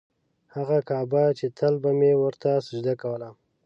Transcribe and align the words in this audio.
هغه 0.55 0.77
کعبه 0.89 1.23
چې 1.37 1.45
تل 1.57 1.73
به 1.83 1.91
مې 1.99 2.11
ورته 2.23 2.49
سجده 2.67 2.93
کوله. 3.01 3.29